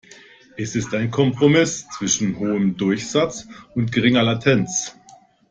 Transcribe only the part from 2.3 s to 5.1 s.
hohem Durchsatz und geringer Latenz.